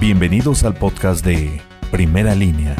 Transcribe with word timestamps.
Bienvenidos 0.00 0.64
al 0.64 0.72
podcast 0.72 1.22
de 1.22 1.60
Primera 1.90 2.34
Línea. 2.34 2.74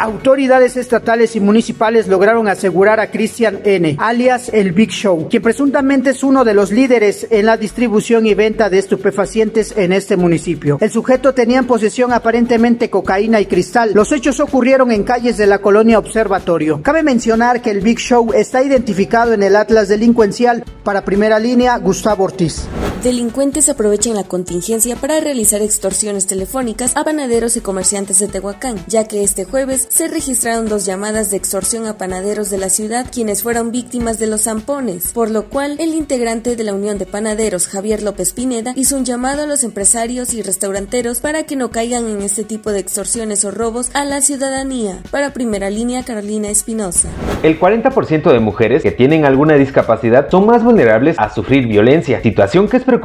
Autoridades 0.00 0.76
estatales 0.76 1.36
y 1.36 1.40
municipales 1.40 2.08
lograron 2.08 2.48
asegurar 2.48 2.98
a 2.98 3.12
Christian 3.12 3.60
N., 3.62 3.94
alias 4.00 4.50
el 4.52 4.72
Big 4.72 4.90
Show, 4.90 5.28
quien 5.30 5.40
presuntamente 5.40 6.10
es 6.10 6.24
uno 6.24 6.44
de 6.44 6.52
los 6.52 6.72
líderes 6.72 7.28
en 7.30 7.46
la 7.46 7.56
distribución 7.56 8.26
y 8.26 8.34
venta 8.34 8.70
de 8.70 8.80
estupefacientes 8.80 9.72
en 9.76 9.92
este 9.92 10.16
municipio. 10.16 10.78
El 10.80 10.90
sujeto 10.90 11.32
tenía 11.32 11.60
en 11.60 11.66
posesión 11.68 12.12
aparentemente 12.12 12.90
cocaína 12.90 13.40
y 13.40 13.46
cristal. 13.46 13.92
Los 13.94 14.10
hechos 14.10 14.40
ocurrieron 14.40 14.90
en 14.90 15.04
calles 15.04 15.36
de 15.36 15.46
la 15.46 15.60
colonia 15.60 16.00
Observatorio. 16.00 16.82
Cabe 16.82 17.04
mencionar 17.04 17.62
que 17.62 17.70
el 17.70 17.82
Big 17.82 18.00
Show 18.00 18.32
está 18.34 18.64
identificado 18.64 19.32
en 19.32 19.44
el 19.44 19.54
Atlas 19.54 19.86
delincuencial 19.86 20.64
para 20.82 21.04
primera 21.04 21.38
línea 21.38 21.78
Gustavo 21.78 22.24
Ortiz. 22.24 22.66
Delincuentes 23.02 23.68
aprovechan 23.68 24.16
la 24.16 24.24
contingencia 24.24 24.96
para 24.96 25.20
realizar 25.20 25.62
extorsiones 25.62 26.26
telefónicas 26.26 26.96
a 26.96 27.04
panaderos 27.04 27.56
y 27.56 27.60
comerciantes 27.60 28.18
de 28.18 28.26
Tehuacán, 28.26 28.74
ya 28.88 29.06
que 29.06 29.22
este 29.22 29.44
jueves 29.44 29.86
se 29.88 30.08
registraron 30.08 30.68
dos 30.68 30.84
llamadas 30.84 31.30
de 31.30 31.36
extorsión 31.36 31.86
a 31.86 31.96
panaderos 31.96 32.50
de 32.50 32.58
la 32.58 32.70
ciudad 32.70 33.06
quienes 33.08 33.44
fueron 33.44 33.70
víctimas 33.70 34.18
de 34.18 34.26
los 34.26 34.42
zampones, 34.42 35.12
por 35.12 35.30
lo 35.30 35.44
cual 35.44 35.76
el 35.78 35.94
integrante 35.94 36.56
de 36.56 36.64
la 36.64 36.74
Unión 36.74 36.98
de 36.98 37.06
Panaderos, 37.06 37.68
Javier 37.68 38.02
López 38.02 38.32
Pineda, 38.32 38.72
hizo 38.74 38.96
un 38.96 39.04
llamado 39.04 39.44
a 39.44 39.46
los 39.46 39.62
empresarios 39.62 40.34
y 40.34 40.42
restauranteros 40.42 41.20
para 41.20 41.44
que 41.44 41.54
no 41.54 41.70
caigan 41.70 42.08
en 42.08 42.22
este 42.22 42.42
tipo 42.42 42.72
de 42.72 42.80
extorsiones 42.80 43.44
o 43.44 43.52
robos 43.52 43.94
a 43.94 44.04
la 44.06 44.20
ciudadanía. 44.22 45.02
Para 45.12 45.32
primera 45.32 45.70
línea, 45.70 46.02
Carolina 46.02 46.48
Espinosa. 46.48 47.08
El 47.44 47.60
40% 47.60 48.32
de 48.32 48.40
mujeres 48.40 48.82
que 48.82 48.90
tienen 48.90 49.24
alguna 49.24 49.54
discapacidad 49.54 50.28
son 50.28 50.46
más 50.46 50.64
vulnerables 50.64 51.14
a 51.16 51.32
sufrir 51.32 51.68
violencia, 51.68 52.20
situación 52.20 52.68
que 52.68 52.78
es 52.78 52.84
preocupante, 52.88 52.97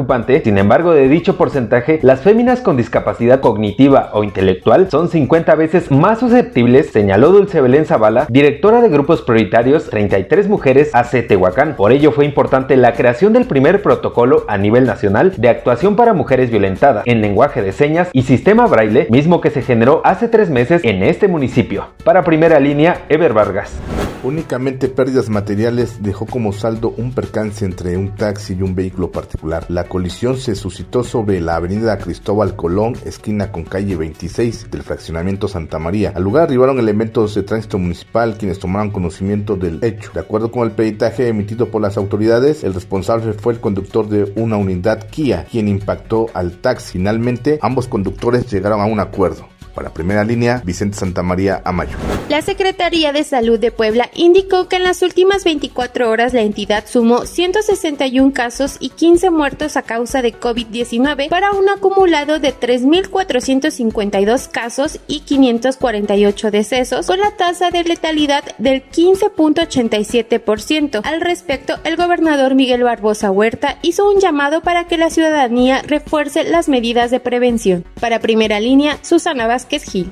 sin 0.43 0.57
embargo 0.57 0.93
de 0.93 1.07
dicho 1.07 1.37
porcentaje, 1.37 1.99
las 2.01 2.21
féminas 2.21 2.61
con 2.61 2.77
discapacidad 2.77 3.39
cognitiva 3.39 4.09
o 4.13 4.23
intelectual 4.23 4.89
son 4.89 5.09
50 5.09 5.55
veces 5.55 5.91
más 5.91 6.19
susceptibles, 6.19 6.91
señaló 6.91 7.31
Dulce 7.31 7.61
Belén 7.61 7.85
Zavala, 7.85 8.25
directora 8.29 8.81
de 8.81 8.89
grupos 8.89 9.21
prioritarios 9.21 9.89
33 9.89 10.47
mujeres 10.47 10.89
AC 10.93 11.27
Tehuacán. 11.27 11.75
Por 11.75 11.91
ello 11.91 12.11
fue 12.11 12.25
importante 12.25 12.77
la 12.77 12.93
creación 12.93 13.33
del 13.33 13.45
primer 13.45 13.81
protocolo 13.81 14.45
a 14.47 14.57
nivel 14.57 14.85
nacional 14.85 15.33
de 15.37 15.49
actuación 15.49 15.95
para 15.95 16.13
mujeres 16.13 16.49
violentadas 16.49 17.03
en 17.05 17.21
lenguaje 17.21 17.61
de 17.61 17.71
señas 17.71 18.09
y 18.13 18.23
sistema 18.23 18.67
braille, 18.67 19.07
mismo 19.09 19.41
que 19.41 19.51
se 19.51 19.61
generó 19.61 20.01
hace 20.03 20.27
tres 20.27 20.49
meses 20.49 20.83
en 20.83 21.03
este 21.03 21.27
municipio. 21.27 21.87
Para 22.03 22.23
primera 22.23 22.59
línea, 22.59 23.01
Ever 23.09 23.33
Vargas. 23.33 23.79
Únicamente 24.23 24.87
pérdidas 24.87 25.27
materiales 25.27 26.01
dejó 26.01 26.25
como 26.25 26.53
saldo 26.53 26.93
un 26.95 27.11
percance 27.11 27.65
entre 27.65 27.97
un 27.97 28.15
taxi 28.15 28.53
y 28.53 28.61
un 28.61 28.73
vehículo 28.73 29.11
particular. 29.11 29.65
La 29.67 29.89
colisión 29.89 30.37
se 30.37 30.55
suscitó 30.55 31.03
sobre 31.03 31.41
la 31.41 31.57
avenida 31.57 31.97
Cristóbal 31.97 32.55
Colón, 32.55 32.95
esquina 33.03 33.51
con 33.51 33.65
calle 33.65 33.97
26 33.97 34.71
del 34.71 34.83
fraccionamiento 34.83 35.49
Santa 35.49 35.77
María. 35.77 36.13
Al 36.15 36.23
lugar 36.23 36.43
arribaron 36.43 36.79
elementos 36.79 37.35
de 37.35 37.43
tránsito 37.43 37.77
municipal 37.77 38.37
quienes 38.37 38.59
tomaron 38.59 38.91
conocimiento 38.91 39.57
del 39.57 39.83
hecho. 39.83 40.11
De 40.13 40.21
acuerdo 40.21 40.51
con 40.51 40.63
el 40.63 40.71
peritaje 40.71 41.27
emitido 41.27 41.69
por 41.69 41.81
las 41.81 41.97
autoridades, 41.97 42.63
el 42.63 42.73
responsable 42.73 43.33
fue 43.33 43.51
el 43.51 43.59
conductor 43.59 44.07
de 44.07 44.31
una 44.37 44.55
unidad 44.55 45.05
Kia, 45.09 45.47
quien 45.51 45.67
impactó 45.67 46.27
al 46.33 46.61
taxi. 46.61 46.93
Finalmente, 46.93 47.59
ambos 47.61 47.89
conductores 47.89 48.49
llegaron 48.49 48.79
a 48.79 48.85
un 48.85 49.01
acuerdo. 49.01 49.49
Para 49.73 49.91
primera 49.91 50.23
línea, 50.23 50.61
Vicente 50.63 50.97
Santa 50.97 51.23
María 51.23 51.61
Amayo. 51.65 51.97
La 52.29 52.41
Secretaría 52.41 53.11
de 53.11 53.23
Salud 53.23 53.59
de 53.59 53.71
Puebla 53.71 54.09
indicó 54.13 54.67
que 54.67 54.75
en 54.75 54.83
las 54.83 55.01
últimas 55.01 55.43
24 55.43 56.09
horas 56.09 56.33
la 56.33 56.41
entidad 56.41 56.85
sumó 56.87 57.25
161 57.25 58.33
casos 58.33 58.77
y 58.79 58.89
15 58.89 59.31
muertos 59.31 59.77
a 59.77 59.81
causa 59.81 60.21
de 60.21 60.33
COVID-19 60.33 61.29
para 61.29 61.53
un 61.53 61.69
acumulado 61.69 62.39
de 62.39 62.53
3.452 62.53 64.49
casos 64.49 64.99
y 65.07 65.21
548 65.21 66.51
decesos, 66.51 67.07
con 67.07 67.19
la 67.19 67.31
tasa 67.31 67.71
de 67.71 67.83
letalidad 67.83 68.43
del 68.59 68.83
15.87%. 68.89 71.01
Al 71.03 71.21
respecto, 71.21 71.79
el 71.83 71.95
gobernador 71.95 72.53
Miguel 72.55 72.83
Barbosa 72.83 73.31
Huerta 73.31 73.77
hizo 73.81 74.09
un 74.09 74.19
llamado 74.19 74.61
para 74.61 74.85
que 74.85 74.97
la 74.97 75.09
ciudadanía 75.09 75.81
refuerce 75.81 76.43
las 76.43 76.69
medidas 76.69 77.11
de 77.11 77.19
prevención. 77.19 77.85
Para 77.99 78.19
primera 78.19 78.59
línea, 78.59 78.97
Susana 79.01 79.47
Gil. 79.69 80.11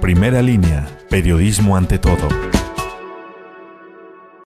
Primera 0.00 0.42
línea, 0.42 0.86
periodismo 1.08 1.76
ante 1.76 1.98
todo. 1.98 2.51